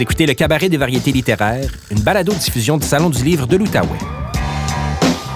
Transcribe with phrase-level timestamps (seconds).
[0.00, 3.98] Écoutez le Cabaret des variétés littéraires, une balado-diffusion du Salon du livre de l'Outaouais.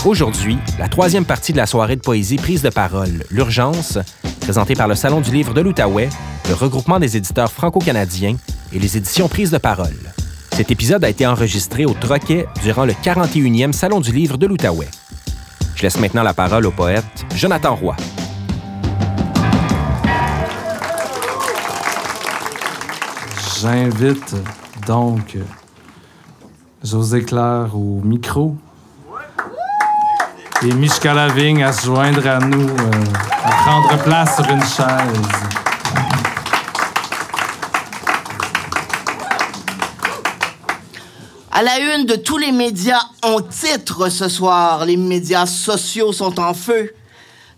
[0.06, 3.98] Aujourd'hui, la troisième partie de la soirée de poésie prise de parole, L'Urgence,
[4.40, 6.08] présentée par le Salon du livre de l'Outaouais,
[6.48, 8.36] le regroupement des éditeurs franco-canadiens
[8.72, 10.14] et les éditions prises de parole.
[10.54, 14.88] Cet épisode a été enregistré au Troquet durant le 41e Salon du livre de l'Outaouais.
[15.76, 17.04] Je laisse maintenant la parole au poète
[17.36, 17.96] Jonathan Roy.
[23.64, 24.34] J'invite
[24.86, 25.38] donc
[26.82, 28.54] José Claire au micro
[30.62, 32.90] et Michka Lavigne à se joindre à nous, euh,
[33.42, 35.32] à prendre place sur une chaise.
[41.50, 44.84] À la une de tous les médias, on titre ce soir.
[44.84, 46.94] Les médias sociaux sont en feu.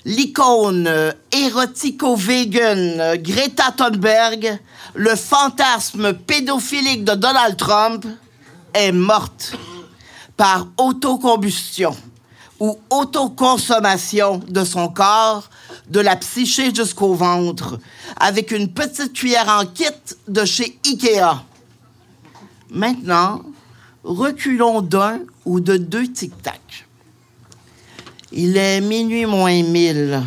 [0.06, 4.56] L'icône euh, érotico-vegan euh, Greta Thunberg,
[4.94, 8.06] le fantasme pédophilique de Donald Trump,
[8.72, 9.56] est morte
[10.36, 11.96] par autocombustion
[12.60, 15.50] ou autoconsommation de son corps,
[15.88, 17.80] de la psyché jusqu'au ventre,
[18.16, 19.86] avec une petite cuillère en kit
[20.28, 21.42] de chez Ikea.
[22.70, 23.42] Maintenant,
[24.04, 26.85] reculons d'un ou de deux tic-tac.
[28.32, 30.20] Il est minuit moins mille.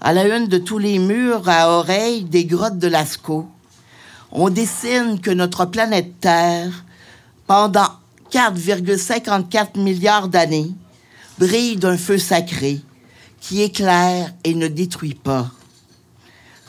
[0.00, 3.46] À la une de tous les murs à oreilles des grottes de Lascaux,
[4.32, 6.84] on dessine que notre planète Terre,
[7.46, 7.90] pendant
[8.32, 10.70] 4,54 milliards d'années,
[11.38, 12.80] brille d'un feu sacré
[13.38, 15.50] qui éclaire et ne détruit pas.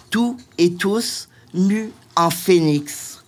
[0.09, 3.23] Tout et tous mus en phénix.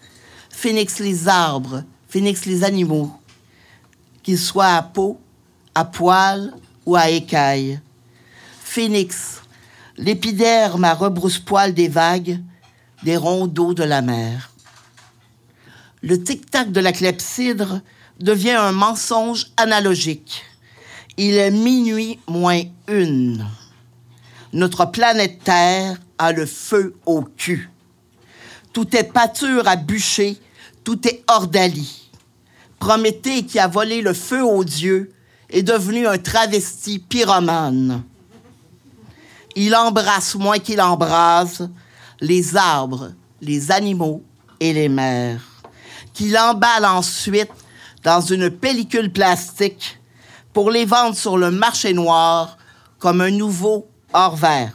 [0.50, 3.12] Phénix les arbres, phénix les animaux,
[4.24, 5.18] qu'ils soient à peau,
[5.74, 6.54] à poil
[6.86, 7.80] ou à écailles.
[8.62, 9.42] Phénix,
[9.98, 12.40] l'épiderme à rebrousse-poil des vagues,
[13.04, 14.52] des ronds d'eau de la mer.
[16.02, 17.82] Le tic-tac de la clepsydre
[18.20, 20.44] devient un mensonge analogique.
[21.18, 23.46] Il est minuit moins une.
[24.54, 27.70] Notre planète Terre a le feu au cul.
[28.72, 30.38] Tout est pâture à bûcher,
[30.84, 32.10] tout est ordalie.
[32.80, 35.12] Prométhée qui a volé le feu aux dieux
[35.50, 38.04] est devenu un travesti pyromane.
[39.56, 41.70] Il embrasse moins qu'il embrase
[42.22, 43.12] les arbres,
[43.42, 44.24] les animaux
[44.60, 45.42] et les mers,
[46.14, 47.52] qu'il emballe ensuite
[48.04, 50.00] dans une pellicule plastique
[50.54, 52.58] pour les vendre sur le marché noir
[52.98, 54.74] comme un nouveau hors vert.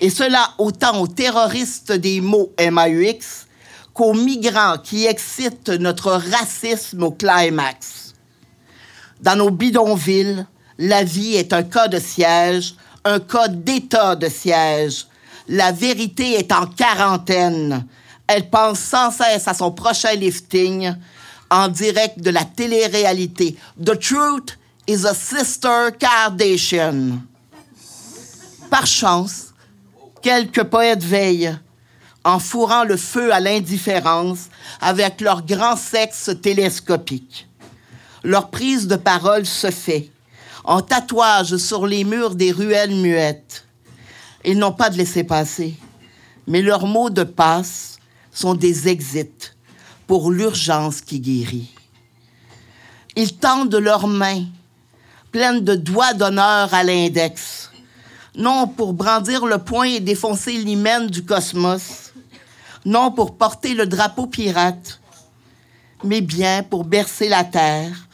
[0.00, 3.46] Et cela autant aux terroristes des mots MAUX
[3.94, 8.05] qu'aux migrants qui excitent notre racisme au climax.
[9.20, 10.46] Dans nos bidonvilles,
[10.78, 15.06] la vie est un cas de siège, un cas d'état de siège.
[15.48, 17.86] La vérité est en quarantaine.
[18.26, 20.92] Elle pense sans cesse à son prochain lifting
[21.50, 23.56] en direct de la télé-réalité.
[23.82, 27.20] The truth is a sister Kardashian.
[28.70, 29.54] Par chance,
[30.20, 31.56] quelques poètes veillent
[32.24, 34.48] en fourrant le feu à l'indifférence
[34.80, 37.46] avec leur grand sexe télescopique.
[38.26, 40.10] Leur prise de parole se fait
[40.64, 43.64] en tatouage sur les murs des ruelles muettes.
[44.44, 45.76] Ils n'ont pas de laisser-passer,
[46.48, 48.00] mais leurs mots de passe
[48.32, 49.52] sont des exits
[50.08, 51.72] pour l'urgence qui guérit.
[53.14, 54.42] Ils tendent leurs mains,
[55.30, 57.70] pleines de doigts d'honneur à l'index,
[58.34, 62.12] non pour brandir le poing et défoncer l'hymen du cosmos,
[62.84, 65.00] non pour porter le drapeau pirate,
[66.02, 68.05] mais bien pour bercer la Terre,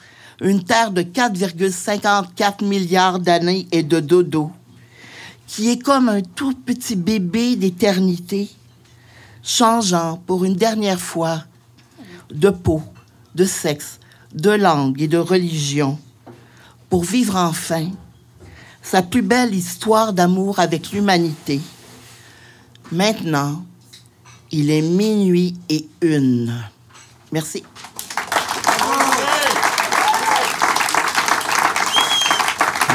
[0.43, 4.51] une Terre de 4,54 milliards d'années et de dodo,
[5.47, 8.51] qui est comme un tout petit bébé d'éternité,
[9.43, 11.45] changeant pour une dernière fois
[12.33, 12.83] de peau,
[13.35, 14.01] de sexe,
[14.35, 15.99] de langue et de religion,
[16.91, 17.89] pour vivre enfin
[18.83, 21.61] sa plus belle histoire d'amour avec l'humanité.
[22.91, 23.65] Maintenant,
[24.51, 26.53] il est minuit et une.
[27.31, 27.63] Merci.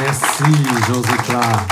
[0.00, 0.44] Merci,
[0.86, 1.66] José Claire.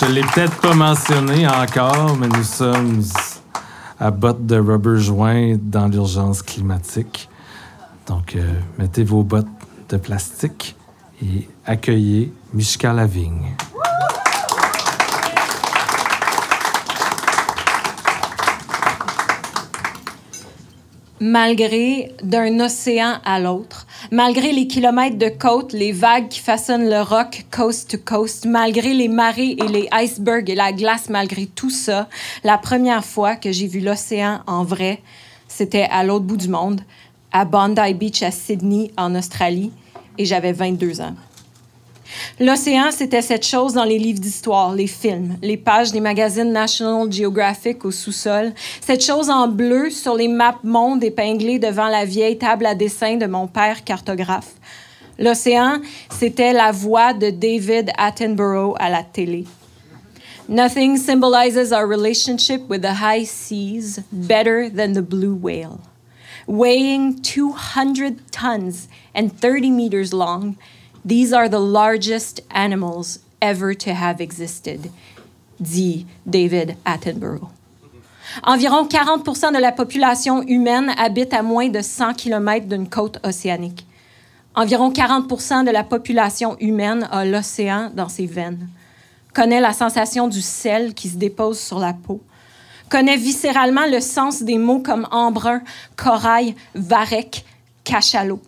[0.00, 3.02] Je ne l'ai peut-être pas mentionné encore, mais nous sommes
[4.00, 7.28] à bottes de rubber joint dans l'urgence climatique.
[8.06, 9.46] Donc, euh, mettez vos bottes
[9.88, 10.76] de plastique
[11.22, 13.56] et accueillez Mishka Lavigne.
[21.20, 27.02] malgré d'un océan à l'autre, malgré les kilomètres de côte, les vagues qui façonnent le
[27.02, 31.70] roc coast to coast, malgré les marées et les icebergs et la glace, malgré tout
[31.70, 32.08] ça,
[32.44, 35.00] la première fois que j'ai vu l'océan en vrai,
[35.48, 36.80] c'était à l'autre bout du monde,
[37.32, 39.72] à Bondi Beach à Sydney, en Australie,
[40.18, 41.14] et j'avais 22 ans.
[42.38, 47.10] L'océan, c'était cette chose dans les livres d'histoire, les films, les pages des magazines National
[47.10, 52.38] Geographic au sous-sol, cette chose en bleu sur les maps monde épinglées devant la vieille
[52.38, 54.54] table à dessin de mon père cartographe.
[55.18, 55.80] L'océan,
[56.10, 59.46] c'était la voix de David Attenborough à la télé.
[60.48, 65.80] Nothing symbolizes our relationship with the high seas better than the blue whale.
[66.46, 70.56] Weighing 200 tons and 30 meters long,
[71.06, 74.90] these are the largest animals ever to have existed,
[75.60, 77.50] dit David Attenborough.
[78.42, 83.86] Environ 40 de la population humaine habite à moins de 100 km d'une côte océanique.
[84.54, 88.68] Environ 40 de la population humaine a l'océan dans ses veines,
[89.32, 92.20] connaît la sensation du sel qui se dépose sur la peau,
[92.88, 95.60] connaît viscéralement le sens des mots comme embrun,
[95.96, 97.44] corail, varech,
[97.84, 98.40] cachalot.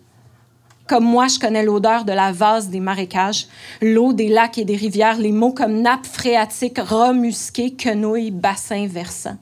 [0.89, 3.45] Comme moi, je connais l'odeur de la vase des marécages,
[3.79, 8.87] l'eau des lacs et des rivières, les mots comme nappe phréatique, rat musqué, quenouille, bassin
[8.87, 9.37] versant.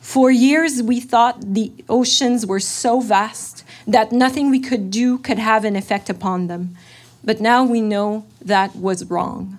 [0.00, 5.38] For years, we thought the oceans were so vast that nothing we could do could
[5.38, 6.74] have an effect upon them.
[7.22, 9.58] But now we know that was wrong.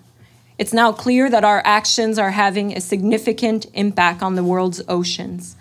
[0.57, 5.55] It's now clear that our actions are having a significant impact on the world's oceans.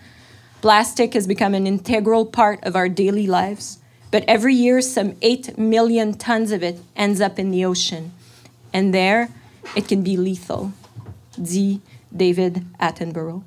[0.62, 3.78] Plastic has become an integral part of our daily lives,
[4.12, 8.12] but every year some 8 million tons of it ends up in the ocean.
[8.72, 9.28] And there,
[9.74, 10.72] it can be lethal.
[11.36, 11.80] Dit
[12.12, 13.42] David Attenborough.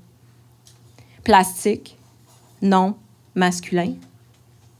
[1.23, 1.95] Plastique,
[2.61, 2.95] non
[3.33, 3.95] masculin.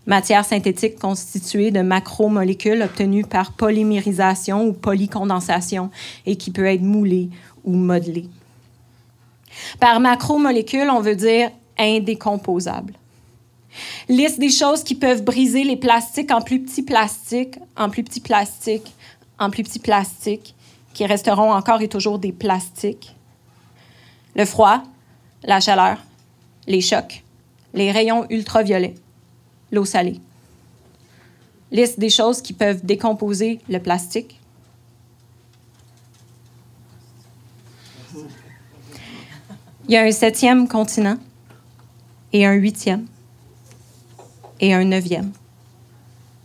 [0.06, 5.90] matière synthétique constituée de macromolécules obtenues par polymérisation ou polycondensation
[6.26, 7.30] et qui peut être moulée
[7.64, 8.30] ou modelée.
[9.80, 12.94] Par macromolécules, on veut dire indécomposable.
[14.08, 18.22] Liste des choses qui peuvent briser les plastiques en plus petits plastiques, en plus petits
[18.22, 18.94] plastiques,
[19.40, 20.56] en plus petits plastiques,
[20.94, 23.16] qui resteront encore et toujours des plastiques.
[24.36, 24.84] Le froid,
[25.44, 25.98] la chaleur,
[26.68, 27.24] les chocs,
[27.74, 28.96] les rayons ultraviolets,
[29.72, 30.20] l'eau salée.
[31.72, 34.40] Liste des choses qui peuvent décomposer le plastique.
[39.88, 41.18] Il y a un septième continent
[42.34, 43.06] et un huitième
[44.60, 45.32] et un neuvième,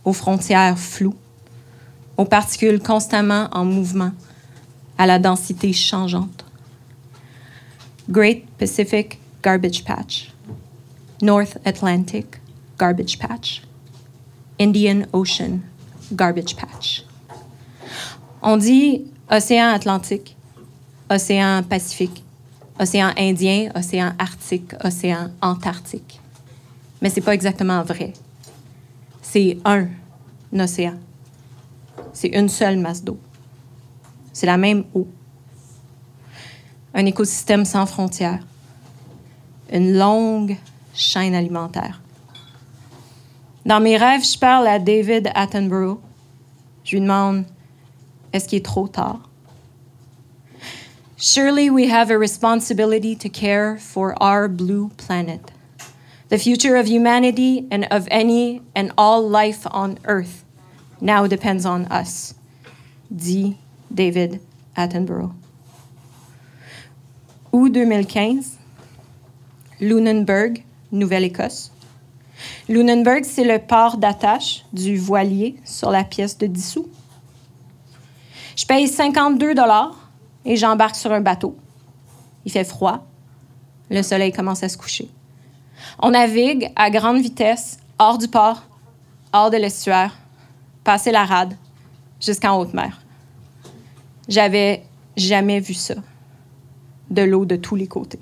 [0.03, 1.15] aux frontières floues,
[2.17, 4.11] aux particules constamment en mouvement,
[4.97, 6.45] à la densité changeante.
[8.09, 10.31] Great Pacific Garbage Patch,
[11.21, 12.25] North Atlantic
[12.77, 13.63] Garbage Patch.
[14.61, 15.59] Indian Ocean
[16.13, 17.03] Garbage Patch.
[18.43, 20.35] On dit océan Atlantique,
[21.09, 22.23] océan Pacifique,
[22.79, 26.20] océan Indien, océan Arctique, océan Antarctique.
[27.01, 28.13] Mais c'est pas exactement vrai.
[29.21, 29.87] C'est un
[30.53, 30.95] océan.
[32.13, 33.17] C'est une seule masse d'eau.
[34.33, 35.07] C'est la même eau.
[36.93, 38.45] Un écosystème sans frontières.
[39.71, 40.57] Une longue
[40.93, 42.01] chaîne alimentaire.
[43.65, 45.99] Dans mes rêves, je parle à David Attenborough.
[46.83, 47.45] Je lui demande
[48.33, 49.19] est-ce qu'il est trop tard?
[51.17, 55.51] Surely we have a responsibility to care for our blue planet.
[56.31, 60.45] The future of humanity and of any and all life on Earth
[61.01, 62.35] now depends on us.
[63.13, 63.57] Dit
[63.93, 64.39] David
[64.77, 65.33] Attenborough.
[67.51, 68.57] Août 2015,
[69.81, 71.73] Lunenburg, Nouvelle-Écosse.
[72.69, 76.89] Lunenburg, c'est le port d'attache du voilier sur la pièce de 10 sous.
[78.55, 80.09] Je paye 52 dollars
[80.45, 81.57] et j'embarque sur un bateau.
[82.45, 83.05] Il fait froid.
[83.89, 85.09] Le soleil commence à se coucher.
[85.99, 88.63] On navigue à grande vitesse, hors du port,
[89.33, 90.17] hors de l'estuaire,
[90.83, 91.55] passer la rade,
[92.19, 93.01] jusqu'en haute mer.
[94.27, 94.83] J'avais
[95.17, 95.95] jamais vu ça.
[97.09, 98.21] De l'eau de tous les côtés.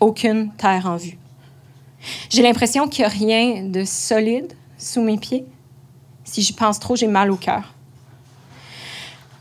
[0.00, 1.18] Aucune terre en vue.
[2.30, 5.44] J'ai l'impression qu'il n'y a rien de solide sous mes pieds.
[6.24, 7.74] Si j'y pense trop, j'ai mal au cœur.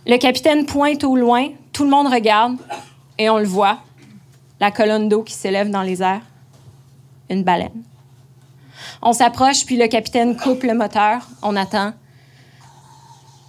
[0.05, 2.57] Le capitaine pointe au loin, tout le monde regarde
[3.17, 3.79] et on le voit,
[4.59, 6.21] la colonne d'eau qui s'élève dans les airs.
[7.29, 7.83] Une baleine.
[9.01, 11.93] On s'approche, puis le capitaine coupe le moteur, on attend.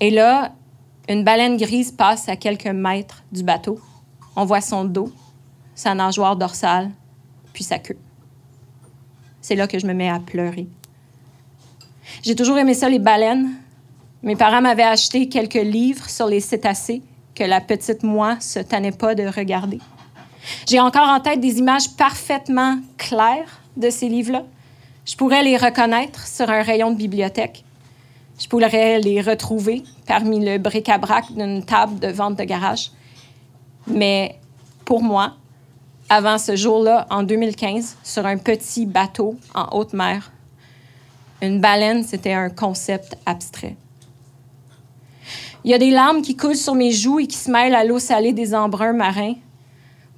[0.01, 0.53] Et là,
[1.09, 3.81] une baleine grise passe à quelques mètres du bateau.
[4.37, 5.13] On voit son dos,
[5.75, 6.91] sa nageoire dorsale,
[7.53, 7.99] puis sa queue
[9.49, 10.67] c'est là que je me mets à pleurer.
[12.23, 13.55] J'ai toujours aimé ça, les baleines.
[14.23, 17.03] Mes parents m'avaient acheté quelques livres sur les cétacés
[17.35, 19.79] que la petite moi se tannait pas de regarder.
[20.67, 24.45] J'ai encore en tête des images parfaitement claires de ces livres-là.
[25.07, 27.65] Je pourrais les reconnaître sur un rayon de bibliothèque.
[28.39, 32.91] Je pourrais les retrouver parmi le bric-à-brac d'une table de vente de garage.
[33.87, 34.39] Mais
[34.85, 35.35] pour moi,
[36.09, 40.31] avant ce jour-là, en 2015, sur un petit bateau en haute mer,
[41.43, 43.77] une baleine, c'était un concept abstrait.
[45.65, 47.85] Il y a des larmes qui coulent sur mes joues et qui se mêlent à
[47.85, 49.35] l'eau salée des embruns marins.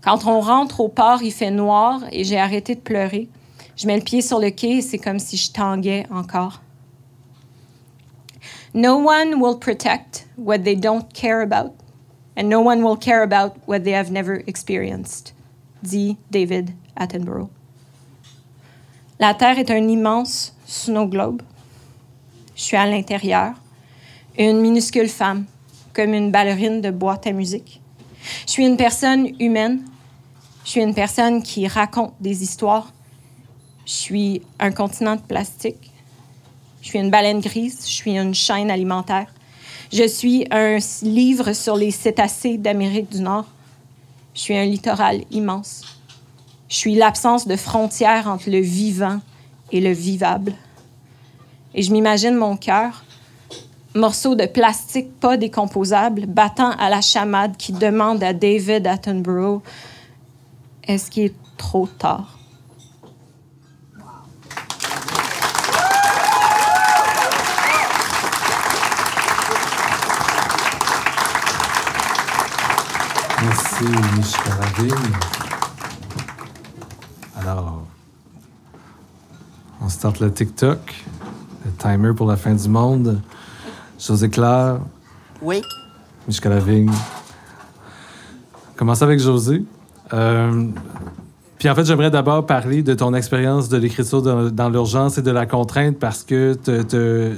[0.02, 3.29] Quand on rentre au port, il fait noir et j'ai arrêté de pleurer.
[3.81, 6.61] Je mets le pied sur le quai et c'est comme si je tanguais encore.
[8.75, 11.73] No one will protect what they don't care about,
[12.37, 15.33] and no one will care about what they have never experienced,
[15.83, 17.49] dit David Attenborough.
[19.19, 21.41] La Terre est un immense snow globe.
[22.55, 23.55] Je suis à l'intérieur,
[24.37, 25.47] une minuscule femme,
[25.95, 27.81] comme une ballerine de boîte à musique.
[28.47, 29.81] Je suis une personne humaine.
[30.65, 32.93] Je suis une personne qui raconte des histoires.
[33.90, 35.90] Je suis un continent de plastique.
[36.80, 37.80] Je suis une baleine grise.
[37.88, 39.26] Je suis une chaîne alimentaire.
[39.92, 43.47] Je suis un livre sur les cétacés d'Amérique du Nord.
[44.32, 45.82] Je suis un littoral immense.
[46.68, 49.18] Je suis l'absence de frontières entre le vivant
[49.73, 50.52] et le vivable.
[51.75, 53.04] Et je m'imagine mon cœur,
[53.97, 59.62] morceau de plastique pas décomposable, battant à la chamade qui demande à David Attenborough
[60.85, 62.39] Est-ce qu'il est trop tard?
[77.39, 77.83] Alors,
[79.81, 81.05] on start le TikTok,
[81.65, 83.21] le timer pour la fin du monde.
[83.99, 84.81] José Claire,
[85.43, 85.63] Oui.
[86.29, 86.91] Michel Lavigne.
[88.77, 89.65] Commencer avec José.
[90.13, 90.67] Euh,
[91.59, 95.23] puis en fait, j'aimerais d'abord parler de ton expérience de l'écriture dans, dans l'urgence et
[95.23, 96.57] de la contrainte parce que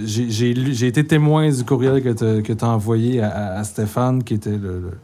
[0.04, 4.50] j'ai- été témoin du courriel que tu as envoyé à, à- à Stéphane, qui était
[4.50, 4.98] le, le-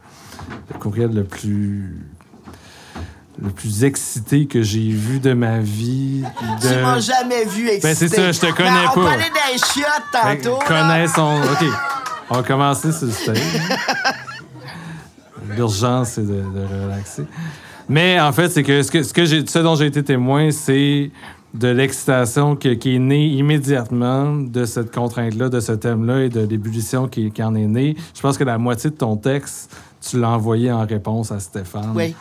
[0.73, 1.95] le courriel le plus
[3.41, 6.23] le plus excité que j'ai vu de ma vie.
[6.61, 6.81] Tu De...
[6.81, 7.87] m'as jamais vu excité.
[7.87, 9.03] Ben, c'est ça, je te connais Ben, on pas.
[9.05, 10.59] parlait des chiottes tantôt.
[10.67, 10.81] Ben, là.
[10.97, 11.37] connaissons.
[11.53, 11.65] OK.
[12.31, 13.37] On va commencer sur le stage.
[15.55, 17.23] L'urgence, c'est de, de relaxer.
[17.87, 20.51] Mais en fait, c'est que ce, que, ce, que j'ai, ce dont j'ai été témoin,
[20.51, 21.09] c'est
[21.53, 27.07] de l'excitation qui est née immédiatement de cette contrainte-là, de ce thème-là et de l'ébullition
[27.07, 27.95] qui, qui en est née.
[28.13, 31.91] Je pense que la moitié de ton texte, tu l'as envoyé en réponse à Stéphane.
[31.95, 32.15] Oui.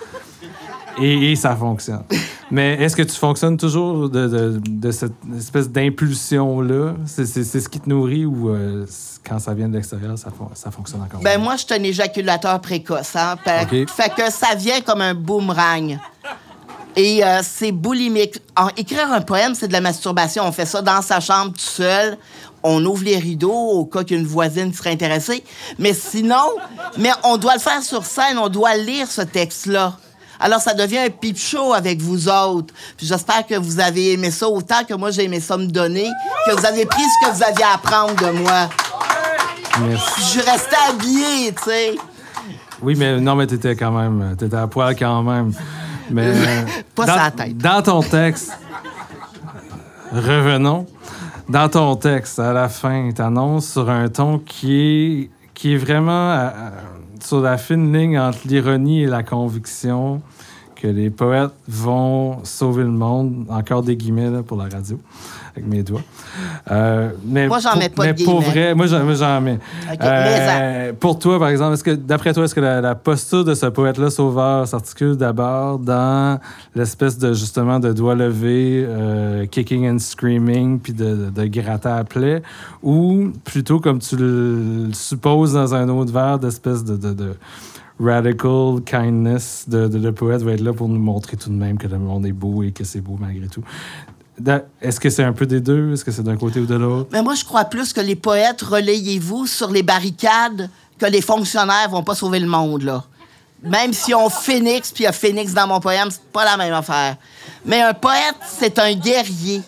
[1.01, 2.03] Et, et ça fonctionne.
[2.51, 6.95] Mais est-ce que tu fonctionnes toujours de, de- de cette espèce d'impulsion-là?
[7.07, 8.85] C'est, c'est- c'est ce qui te nourrit ou euh,
[9.25, 11.21] quand ça vient de l'extérieur, ça, ça fonctionne encore?
[11.21, 11.45] Ben mieux?
[11.45, 13.15] moi, je suis un éjaculateur précoce.
[13.15, 13.37] Hein?
[13.45, 15.99] Fait que ça vient comme un boomerang.
[16.97, 18.41] Et euh, c'est boulimique.
[18.57, 20.43] En- écrire un poème, c'est de la masturbation.
[20.45, 22.17] On fait ça dans sa chambre tout seul.
[22.63, 25.45] On ouvre les rideaux au cas qu'une voisine serait intéressée.
[25.79, 26.45] Mais sinon,
[26.97, 28.39] mais on doit le faire sur scène.
[28.39, 29.97] On doit lire ce texte-là.
[30.41, 32.73] Alors, ça devient un peep show avec vous autres.
[32.97, 36.09] Puis j'espère que vous avez aimé ça autant que moi, j'ai aimé ça me donner,
[36.47, 38.69] que vous avez pris ce que vous aviez à apprendre de moi.
[39.81, 40.37] Merci.
[40.37, 41.95] Je restais habillée, tu sais.
[42.81, 44.37] Oui, mais non, mais t'étais quand même...
[44.37, 45.53] T'étais à poil quand même.
[46.11, 46.27] Mais...
[46.35, 46.63] euh,
[46.95, 47.59] Pas dans, sur la tête.
[47.59, 48.53] Dans ton texte...
[50.13, 50.87] Revenons.
[51.49, 56.47] Dans ton texte, à la fin, t'annonces sur un ton qui est, qui vraiment à-
[56.49, 56.73] à-
[57.25, 60.21] sur la fine ligne entre l'ironie et la conviction
[60.81, 63.47] que les poètes vont sauver le monde.
[63.49, 64.99] Encore des guillemets là, pour la radio,
[65.57, 66.03] avec mes doigts.
[66.71, 68.75] Euh, mais Moi, j'en mets pas de Mais pour guillemets.
[68.75, 69.59] vrai, moi, j'en mets.
[70.01, 73.55] Euh, pour toi, par exemple, est-ce que, d'après toi, est-ce que la, la posture de
[73.55, 76.39] ce poète-là, Sauveur, s'articule d'abord dans
[76.77, 82.05] l'espèce de, justement, de doigt levé, euh, kicking and screaming, puis de, de gratter à
[82.05, 82.41] plaie,
[82.85, 87.35] ou plutôt, comme tu le supposes dans un autre vers, d'espèce de, de, de
[88.01, 91.79] radical kindness de, de le poète va être là pour nous montrer tout de même
[91.79, 93.63] que le monde est beau et que c'est beau malgré tout.
[94.81, 95.93] Est-ce que c'est un peu des deux?
[95.93, 97.09] Est-ce que c'est d'un côté ou de l'autre?
[97.13, 101.89] Mais moi, je crois plus que les poètes, relayez-vous sur les barricades, que les fonctionnaires
[101.91, 103.05] vont pas sauver le monde, là.
[103.65, 106.57] Même si on phénix, puis il y a phénix dans mon poème, c'est pas la
[106.57, 107.17] même affaire.
[107.67, 109.61] Mais un poète, c'est un guerrier.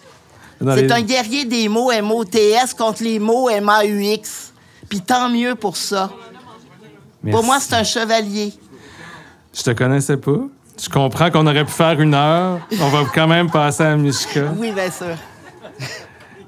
[0.61, 4.53] C'est les- un guerrier des mots M-O-T-S contre les mots M-A-U-X.
[4.89, 6.13] Puis tant mieux pour ça.
[7.29, 8.53] Pour moi, c'est un chevalier.
[9.53, 10.41] Je te connaissais pas.
[10.81, 12.61] Je comprends qu'on aurait pu faire une heure.
[12.81, 14.53] On va quand même passer à Mishka.
[14.57, 15.17] Oui, bien sûr.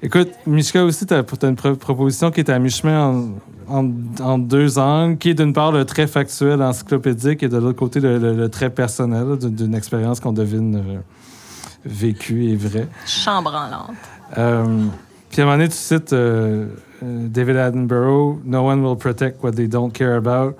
[0.00, 3.24] Écoute, Mishka aussi, tu as, une proposition qui est à mi-chemin
[3.68, 7.78] en, en, deux angles, qui est d'une part le très factuel, encyclopédique, et de l'autre
[7.78, 10.98] côté le, très personnel, d'une expérience qu'on devine euh,
[11.84, 12.88] vécue et vraie.
[13.06, 13.96] Chambre en lente.
[14.38, 14.86] Euh,
[15.30, 16.66] puis à un moment donné, tu cites euh,
[17.02, 20.56] David Attenborough, No one will protect what they don't care about.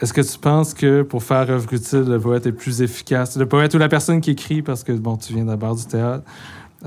[0.00, 3.46] Est-ce que tu penses que pour faire œuvre utile, le poète est plus efficace, le
[3.46, 6.24] poète ou la personne qui écrit, parce que bon, tu viens d'abord du théâtre,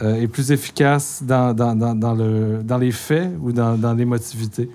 [0.01, 4.70] euh, est plus efficace dans, dans, dans, le, dans les faits ou dans, dans l'émotivité?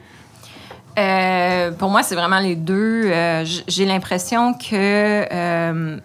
[0.98, 3.04] Euh, pour moi, c'est vraiment les deux.
[3.04, 5.98] Euh, j'ai l'impression que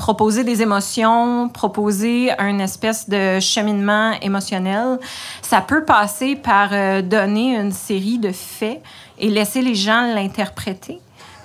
[0.00, 4.98] proposer des émotions, proposer un espèce de cheminement émotionnel,
[5.42, 6.70] ça peut passer par
[7.02, 8.82] donner une série de faits
[9.18, 11.00] et laisser les gens l'interpréter.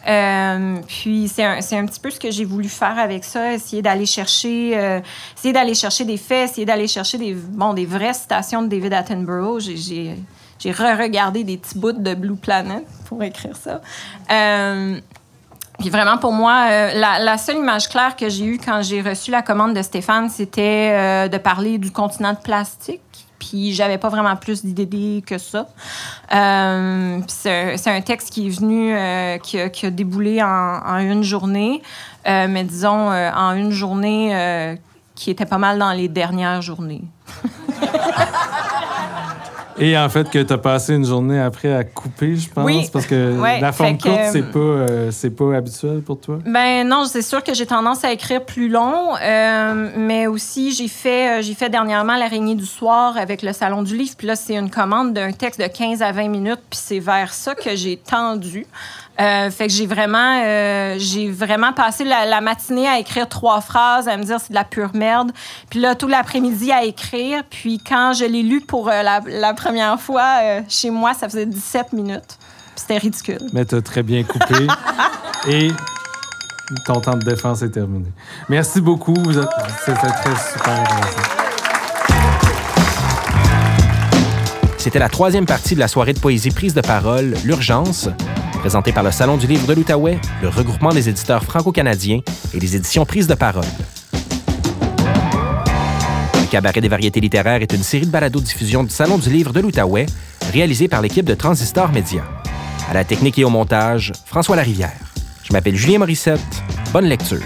[0.08, 3.82] Euh, puis c'est un, un, petit peu ce que j'ai voulu faire avec ça, essayer
[3.82, 5.00] d'aller chercher, euh,
[5.36, 8.94] essayer d'aller chercher des faits, essayer d'aller chercher des, bon, des vraies citations de David
[8.94, 9.60] Attenborough.
[9.60, 10.16] J'ai,
[10.66, 13.82] re-regardé des petits bouts de Blue Planet pour écrire ça.
[14.32, 15.00] Euh,
[15.80, 19.32] puis vraiment, pour moi, la, la, seule image claire que j'ai eue quand j'ai reçu
[19.32, 23.02] la commande de Stéphane, c'était de parler du continent de plastique
[23.40, 25.68] puis j'avais pas vraiment plus d'idées que ça.
[26.34, 31.82] Euh, c'est un texte qui est venu, euh, qui, a, déboulé en, une journée,
[32.28, 34.78] euh, mais disons en une journée
[35.16, 37.04] qui était pas mal dans les dernières journées.
[39.78, 42.66] Et en fait, que tu as passé une journée après à couper, je pense.
[42.66, 42.88] Oui.
[42.92, 46.40] Parce que la forme courte, c'est pas, euh, c'est pas habituel pour toi?
[46.46, 49.16] Ben non, c'est sûr que j'ai tendance à écrire plus long.
[49.22, 53.84] Euh, mais aussi, j'ai fait, euh, j'ai fait dernièrement L'araignée du soir avec le Salon
[53.84, 54.16] du livre.
[54.18, 56.62] Puis là, c'est une commande d'un texte de 15 à 20 minutes.
[56.70, 58.66] Puis c'est vers ça que j'ai tendu.
[59.20, 64.08] Euh, fait que j'ai vraiment, euh, j'ai vraiment passé la, matinée à écrire trois phrases,
[64.08, 65.32] à me dire c'est de la pure merde.
[65.70, 67.44] Puis là, tout l'après-midi à écrire.
[67.50, 71.94] Puis quand je l'ai lu pour euh, la, première fois, chez moi, ça faisait 17
[71.94, 72.38] minutes.
[72.76, 73.40] C'était ridicule.
[73.54, 74.68] Mais t'as très bien coupé.
[75.48, 75.70] Et
[76.86, 78.08] ton temps de défense est terminé.
[78.50, 79.16] Merci beaucoup.
[79.86, 80.84] C'était très super
[84.78, 88.08] C'était la troisième partie de la soirée de poésie prise de parole, L'urgence,
[88.66, 92.76] présenté par le Salon du livre de l'Outaouais, le regroupement des éditeurs franco-canadiens et les
[92.76, 93.64] éditions Prises de parole.
[96.34, 99.60] Le Cabaret des variétés littéraires est une série de balados-diffusion du Salon du livre de
[99.60, 100.08] l'Outaouais,
[100.52, 102.24] réalisée par l'équipe de Transistor Média.
[102.90, 104.98] À la technique et au montage, François Larivière.
[105.44, 106.42] Je m'appelle Julien Morissette.
[106.92, 107.44] Bonne lecture.